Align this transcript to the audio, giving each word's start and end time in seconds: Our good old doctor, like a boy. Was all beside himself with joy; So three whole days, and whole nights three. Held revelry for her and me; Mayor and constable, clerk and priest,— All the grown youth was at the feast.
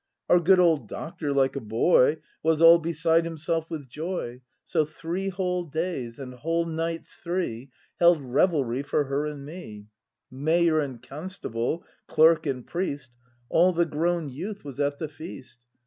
Our 0.31 0.39
good 0.39 0.59
old 0.59 0.87
doctor, 0.87 1.31
like 1.31 1.55
a 1.55 1.59
boy. 1.61 2.17
Was 2.41 2.59
all 2.59 2.79
beside 2.79 3.23
himself 3.23 3.69
with 3.69 3.87
joy; 3.87 4.41
So 4.63 4.83
three 4.83 5.29
whole 5.29 5.63
days, 5.63 6.17
and 6.17 6.33
whole 6.33 6.65
nights 6.65 7.17
three. 7.17 7.69
Held 7.99 8.23
revelry 8.23 8.81
for 8.81 9.03
her 9.03 9.27
and 9.27 9.45
me; 9.45 9.89
Mayor 10.31 10.79
and 10.79 10.99
constable, 11.03 11.83
clerk 12.07 12.47
and 12.47 12.65
priest,— 12.65 13.11
All 13.51 13.73
the 13.73 13.85
grown 13.85 14.29
youth 14.29 14.65
was 14.65 14.79
at 14.79 14.97
the 14.97 15.07
feast. 15.07 15.67